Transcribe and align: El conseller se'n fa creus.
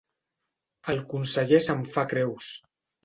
El 0.95 1.03
conseller 1.13 1.59
se'n 1.67 1.85
fa 1.99 2.07
creus. 2.15 2.49